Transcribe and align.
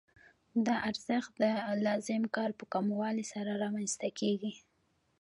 دا 0.65 0.75
ارزښت 0.89 1.31
د 1.41 1.43
لازم 1.85 2.23
کار 2.35 2.51
په 2.59 2.65
کموالي 2.73 3.25
سره 3.33 3.51
رامنځته 3.63 4.09
کېږي 4.19 4.53